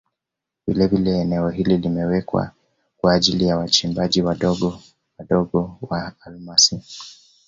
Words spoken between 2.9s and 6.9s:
kwa ajili ya wachimbaji wadogo wadogo wa almasi